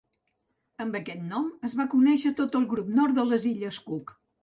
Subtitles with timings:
[0.85, 4.21] Amb aquest nom es va conèixer tot el grup nord de les illes Cook.